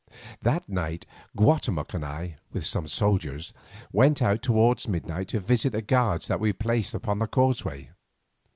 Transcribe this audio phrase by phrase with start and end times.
[0.41, 1.05] That night
[1.37, 3.53] Guatemoc and I, with some soldiers,
[3.91, 7.91] went out towards midnight to visit the guard that we had placed upon the causeway.